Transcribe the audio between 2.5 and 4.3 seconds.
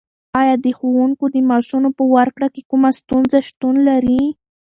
کې کومه ستونزه شتون لري؟